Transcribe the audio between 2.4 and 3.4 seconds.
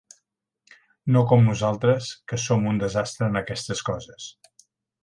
som un desastre